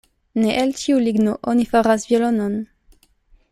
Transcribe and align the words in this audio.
Ne 0.43 0.55
el 0.61 0.73
ĉiu 0.83 1.01
ligno 1.09 1.35
oni 1.53 1.67
faras 1.75 2.09
violonon. 2.13 2.59